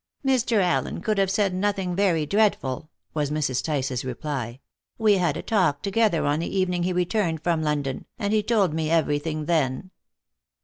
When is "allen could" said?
0.63-1.19